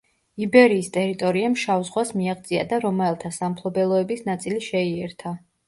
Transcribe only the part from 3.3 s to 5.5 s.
სამფლობელოების ნაწილი შეიერთა.